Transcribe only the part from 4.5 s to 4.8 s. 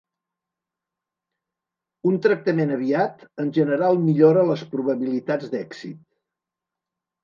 les